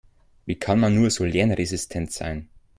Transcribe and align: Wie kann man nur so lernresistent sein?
Wie 0.47 0.55
kann 0.57 0.79
man 0.79 0.95
nur 0.95 1.11
so 1.11 1.25
lernresistent 1.25 2.11
sein? 2.11 2.49